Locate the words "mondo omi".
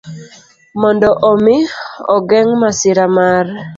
0.81-1.57